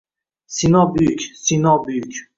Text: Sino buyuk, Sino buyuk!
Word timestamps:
Sino 0.55 0.79
buyuk, 0.91 1.21
Sino 1.43 1.71
buyuk! 1.83 2.13